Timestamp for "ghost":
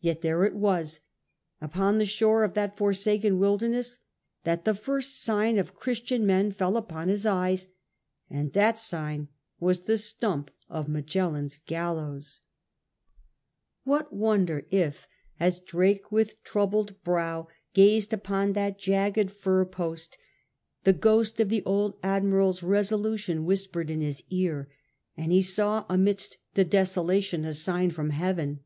20.92-21.38